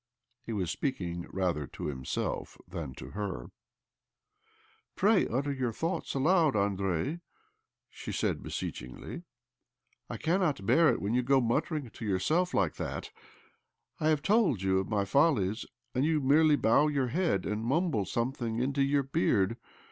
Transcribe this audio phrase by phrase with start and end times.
[0.43, 3.51] He was speaking rather to himself than to her,"
[4.95, 7.21] Pray utter your thoughts aloud, Andrei," OBLOMOV 257
[7.91, 9.21] she said beseechingly."
[10.09, 13.11] I cannot bear it when you go muttering to yourself like that.
[13.99, 18.05] I have told you of my follies, and you merely bow your head and mumble
[18.05, 19.55] something into your beard.